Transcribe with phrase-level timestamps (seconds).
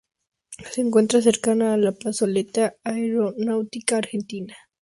[0.71, 4.55] Se encuentra cercana la Plazoleta Aeronáutica Argentina.